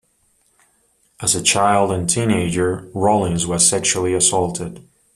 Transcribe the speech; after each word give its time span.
As 1.19 1.35
a 1.35 1.43
child 1.43 1.91
and 1.91 2.09
teenager, 2.09 2.89
Rollins 2.91 3.45
was 3.45 3.69
sexually 3.69 4.15
assaulted. 4.15 4.83